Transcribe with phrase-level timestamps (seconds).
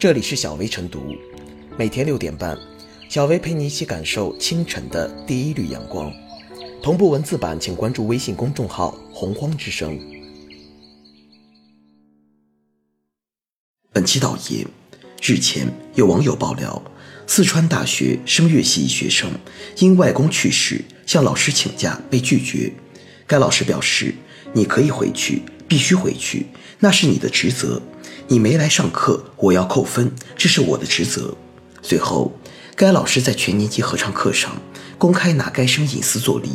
[0.00, 1.14] 这里是小薇晨读，
[1.76, 2.56] 每天六点半，
[3.10, 6.10] 小薇陪你一起感受清晨的第一缕阳光。
[6.82, 10.00] 同步文字版，请关注微信公众号“洪荒之声”。
[13.92, 14.66] 本期导言：
[15.22, 16.82] 日前有网友爆料，
[17.26, 19.30] 四川大学声乐系学生
[19.76, 22.72] 因外公去世向老师请假被拒绝。
[23.26, 24.14] 该老师表示
[24.54, 26.46] ：“你可以回去，必须回去，
[26.78, 27.82] 那是你的职责。
[28.32, 31.36] 你没来上课，我要扣分，这是我的职责。”
[31.82, 32.32] 随后，
[32.76, 34.52] 该老师在全年级合唱课上
[34.96, 36.48] 公开拿该生隐私作例，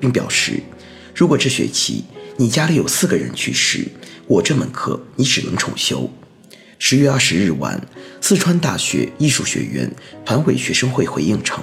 [0.00, 0.62] 并表示
[1.14, 2.04] ：“如果这学期
[2.38, 3.86] 你家里有四个人去世，
[4.26, 6.10] 我这门课你只能重修。”
[6.80, 7.78] 十月二十日晚，
[8.22, 9.90] 四川大学艺术学院
[10.24, 11.62] 团委学生会回应称。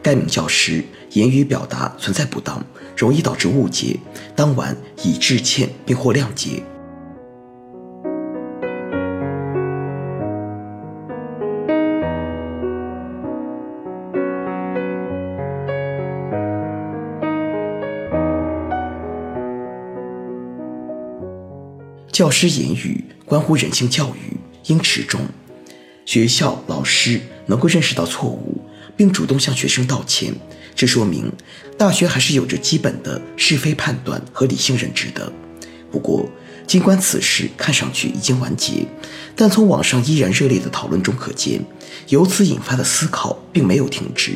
[0.00, 0.84] 该名教师
[1.14, 2.64] 言语表达存在不当，
[2.96, 3.98] 容易导致误解，
[4.36, 6.62] 当晚已致歉并获谅解。
[22.20, 25.22] 教师言语关乎人性教育，应持重。
[26.04, 28.60] 学校老师能够认识到错误。
[28.94, 30.34] 并主动向学生道歉，
[30.76, 31.32] 这说明
[31.78, 35.32] 大学还是有着基本的是非判断和理性认知的。
[35.90, 36.28] 不过，
[36.66, 38.86] 尽管此事看上去已经完结，
[39.34, 41.64] 但从网上依然热烈的讨论中可见，
[42.08, 44.32] 由此引发的思考并没有停止。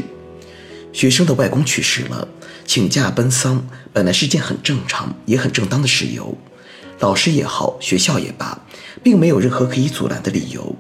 [0.95, 2.27] 学生的外公去世了，
[2.65, 6.35] 请假奔丧本来是件很正常也很正当的事由，
[7.01, 8.59] 老师也好，学校也罢，
[9.03, 10.75] 并没有任何可以阻拦的理由。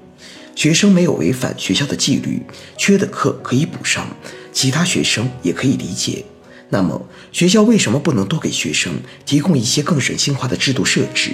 [0.54, 2.40] 学生没有违反学校的纪律，
[2.76, 4.06] 缺的课可以补上，
[4.52, 6.24] 其他学生也可以理解。
[6.70, 7.00] 那么，
[7.32, 8.92] 学校为什么不能多给学生
[9.26, 11.32] 提供一些更人性化的制度设置？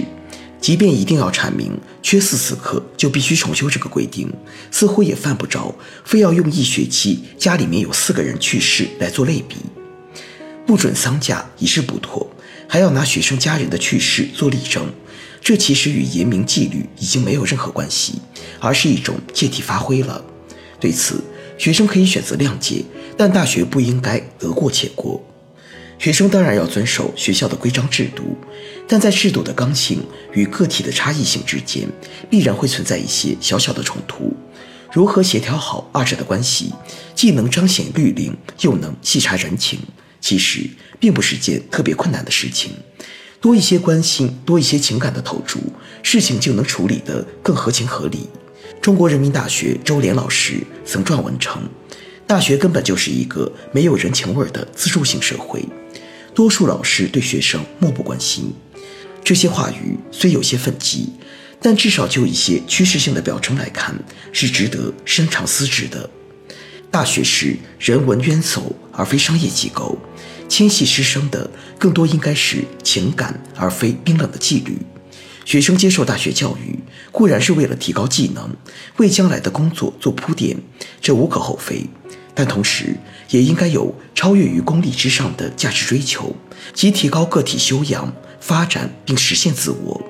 [0.61, 1.73] 即便一定要阐明
[2.03, 4.31] 缺四次课就必须重修这个规定，
[4.71, 9.57] 似乎也犯不着非要用一学期家里面有四个人去世来做类比。
[10.67, 12.31] 不准丧假已是不妥，
[12.73, 14.89] 还要拿学生家人的去世做例证。
[15.43, 18.21] 这其实与严明纪律已经没有任何关系，
[18.61, 20.25] 而是一种借题发挥了。
[20.79, 21.21] 对此，
[21.59, 22.85] 学生可以选择谅解，
[23.17, 25.21] 但大学不应该得过且过。
[25.99, 28.37] 学生当然要遵守学校的规章制度，
[28.87, 30.01] 但在制度的刚性
[30.33, 31.89] 与个体的差异性之间，
[32.31, 34.33] 必然会存在一些小小的冲突。
[34.93, 36.73] 如何协调好二者的关系，
[37.17, 39.81] 既能彰显律令，又能细察人情，
[40.21, 40.69] 其实
[41.01, 42.71] 并不是件特别困难的事情。
[43.41, 45.59] 多一些关心，多一些情感的投注，
[46.03, 48.29] 事情就能处理得更合情合理。
[48.83, 51.63] 中国人民大学周濂老师曾撰文称
[52.27, 55.65] ：“大学根本就是一个没有人情味的自助性社会，
[56.35, 58.53] 多数老师对学生漠不关心。”
[59.25, 61.11] 这些话语虽有些愤激，
[61.61, 63.95] 但至少就一些趋势性的表征来看，
[64.33, 66.09] 是值得深长思之的。
[66.91, 68.63] 大学是人文渊薮，
[68.93, 69.99] 而非商业机构。
[70.51, 74.77] 牵系师生的更多应该是情感，而非冰冷的纪律。
[75.45, 76.79] 学生接受大学教育
[77.13, 78.51] 固然是为了提高技能，
[78.97, 80.57] 为将来的工作做铺垫，
[81.01, 81.87] 这无可厚非。
[82.35, 82.97] 但同时
[83.31, 86.35] 也应该有超越于功利之上的价值追求，
[86.75, 90.03] 即提高个体修养、发展并实现自我。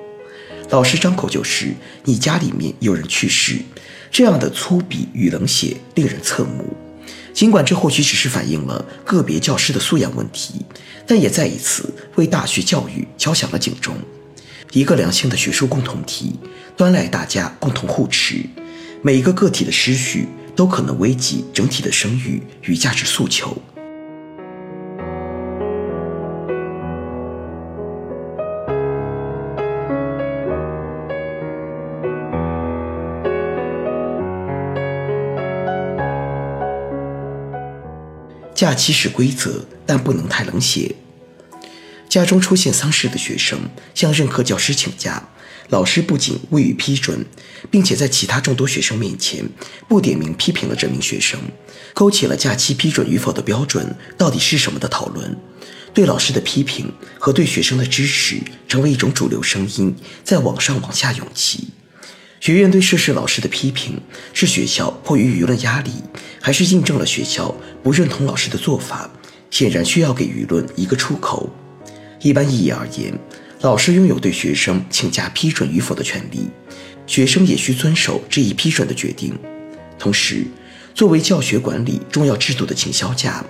[0.71, 1.75] 老师张口就是
[2.05, 3.57] “你家里面有人去世”，
[4.09, 6.75] 这样的粗鄙与冷血令人侧目。
[7.33, 10.65] 尽管这或许只是反映了个别教师的素养问题，
[11.07, 13.95] 但也再一次为大学教育敲响了警钟。
[14.71, 16.39] 一个良性的学术共同体，
[16.77, 18.45] 端赖大家共同护持。
[19.01, 23.57] 每一个个体的失序，都可能危及整体的声誉与价值诉求。
[38.61, 40.93] 假期是规则，但不能太冷血。
[42.07, 43.57] 家中出现丧事的学生
[43.95, 45.29] 向任课教师请假，
[45.69, 47.25] 老师不仅未予批准，
[47.71, 49.43] 并且在其他众多学生面前
[49.87, 51.39] 不点名批评了这名学生，
[51.95, 55.35] 勾起了假期批准与否的标准到底是什么的讨论。
[55.91, 61.69] 对老师的批评和对学生的支持成为一种主流声音，在网上往下涌起。
[62.39, 63.99] 学院对涉事老师的批评，
[64.33, 65.91] 是学校迫于舆论压力，
[66.41, 69.09] 还是印证了学校不认同老师的做法？
[69.51, 71.49] 显然需要给舆论一个出口。
[72.21, 73.13] 一般意义而言，
[73.61, 76.49] 老师拥有对学生请假批准与否的权利，
[77.05, 79.37] 学生也需遵守这一批准的决定。
[79.99, 80.45] 同时，
[80.95, 83.45] 作为教学管理重要制度的请销假，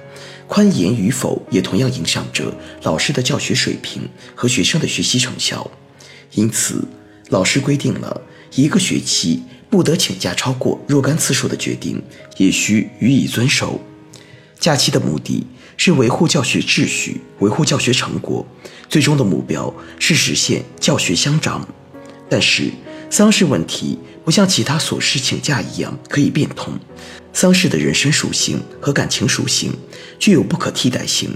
[0.47, 2.53] 宽严与否也同样影响着
[2.83, 4.01] 老师的教学水平
[4.35, 5.69] 和学生的学习成效。
[6.33, 6.83] 因此，
[7.29, 8.21] 老师规定了。
[8.55, 12.03] 一个学期不得请假超过若干次数的决定，
[12.35, 13.79] 也需予以遵守。
[14.59, 15.47] 假期的目的
[15.77, 18.45] 是维护教学秩序，维护教学成果，
[18.89, 21.65] 最终的目标是实现教学相长。
[22.29, 22.69] 但是，
[23.09, 26.77] 丧事问题不像其他琐事请假一样可以变通，
[27.31, 29.73] 丧事的人身属性和感情属性
[30.19, 31.35] 具有不可替代性。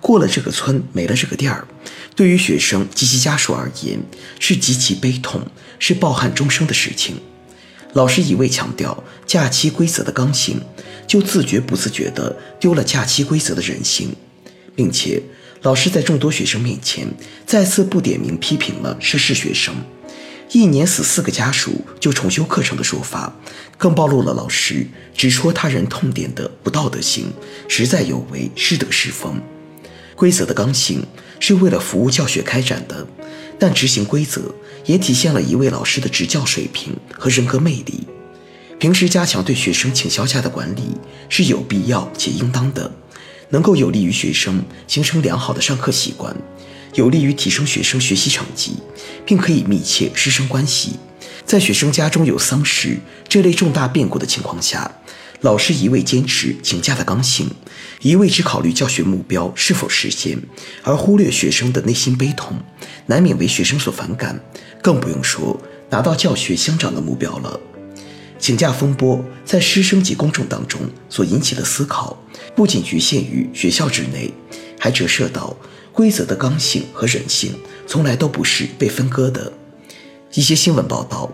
[0.00, 1.68] 过了这个村，没了这个店儿，
[2.14, 4.00] 对于学生及其家属而言
[4.40, 5.42] 是极其悲痛，
[5.78, 7.16] 是抱憾终生的事情。
[7.96, 10.60] 老师一味强调假期规则的刚性，
[11.06, 14.14] 就自觉不自觉地丢了假期规则的人性，
[14.74, 15.22] 并且
[15.62, 17.08] 老师在众多学生面前
[17.46, 19.74] 再次不点名批评了涉事学生，
[20.52, 23.34] 一年死四个家属就重修课程的说法，
[23.78, 27.32] 更暴露了老师直戳他人痛点的不道德性，
[27.66, 29.40] 实在有违师德师风。
[30.14, 31.02] 规则的刚性
[31.40, 33.06] 是为了服务教学开展的，
[33.58, 34.54] 但执行规则
[34.84, 38.06] 也体现了一位老师的执教水平和人格魅力。
[38.78, 40.82] 平时加强对学生请销假的管理
[41.28, 42.92] 是有必要且应当的，
[43.48, 46.36] 能够有利于学生形成良好的上课习惯，
[46.94, 48.74] 有利于提升学生学习成绩，
[49.24, 50.98] 并可以密切师生关系。
[51.46, 52.98] 在学生家中有丧事
[53.28, 54.90] 这类重大变故的情况下。
[55.42, 57.50] 老师一味坚持请假的刚性，
[58.00, 60.38] 一味只考虑教学目标是否实现，
[60.82, 62.58] 而忽略学生的内心悲痛，
[63.06, 64.40] 难免为学生所反感。
[64.82, 65.60] 更不用说
[65.90, 67.60] 达到教学相长的目标了。
[68.38, 72.16] 请假风波在师生及公众当中所引起的思考，
[72.54, 74.32] 不仅局限于学校之内，
[74.78, 75.56] 还折射到
[75.92, 77.54] 规则的刚性和人性，
[77.86, 79.52] 从来都不是被分割的。
[80.34, 81.32] 一些新闻报道，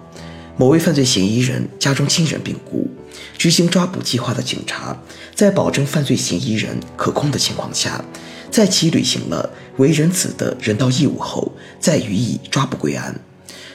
[0.56, 2.88] 某位犯罪嫌疑人家中亲人病故。
[3.36, 4.96] 执行抓捕计划的警察，
[5.34, 8.02] 在保证犯罪嫌疑人可控的情况下，
[8.50, 13.18] 在其履行了为人子的人道义务后，再予以抓捕归案。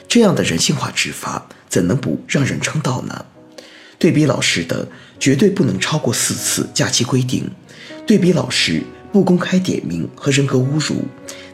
[0.08, 3.26] 这样的人性化执法，怎能不让人称道呢？
[3.98, 4.88] 对比老师的
[5.18, 7.50] 绝对不能超过四次假期规定，
[8.06, 8.82] 对比老师
[9.12, 11.04] 不公开点名和人格侮辱，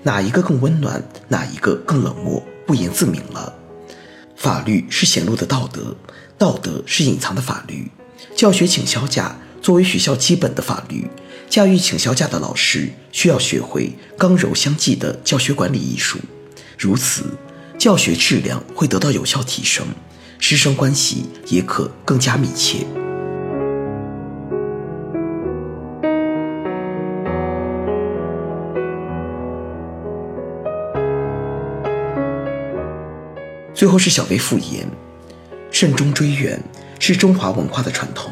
[0.02, 1.02] 哪一个更温暖？
[1.28, 2.42] 哪一个更冷漠？
[2.66, 3.52] 不言自明了。
[4.44, 5.96] 法律是显露的道德。
[6.36, 7.90] 道德是隐藏的法律，
[8.36, 11.08] 教学请销假作为学校基本的法律，
[11.48, 16.18] 驾驭请销假的老师需要学会刚柔相济的教学管理艺术，
[16.76, 17.22] 如此，
[17.78, 19.86] 教学质量会得到有效提升，
[20.38, 23.03] 师生关系也可更加密切。
[33.74, 34.86] 最后是小薇复言。
[35.70, 36.62] 慎终追远
[37.00, 38.30] 是中华文化的传统，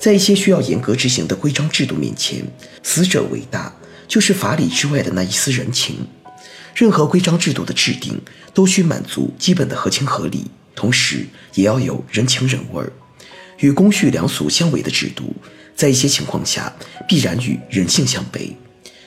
[0.00, 2.44] 在一些需要严格执行的规章制度面前，
[2.82, 3.72] 死者为大，
[4.08, 6.06] 就是法理之外的那一丝人情。
[6.74, 8.20] 任何规章制度的制定
[8.52, 11.24] 都需满足基本的合情合理，同时
[11.54, 12.92] 也要有人情人味儿。
[13.60, 15.34] 与公序良俗相违的制度，
[15.74, 16.70] 在一些情况下
[17.06, 18.50] 必然与人性相悖。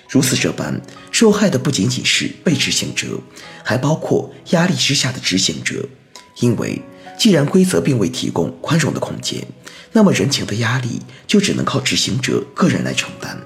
[0.09, 3.07] 如此这般，受害的不仅仅是被执行者，
[3.63, 5.87] 还包括压力之下的执行者，
[6.39, 6.81] 因为。
[7.17, 9.45] 既然规则并未提供宽容的空间，
[9.91, 13.37] 那么人情的压力就只能靠执行者个人来承担。